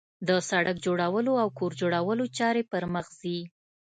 د 0.27 0.29
سړک 0.49 0.77
جوړولو 0.85 1.33
او 1.43 1.49
کور 1.57 1.71
جوړولو 1.81 2.23
چارې 2.37 2.67
پرمخ 2.71 3.05
ځي 3.21 3.39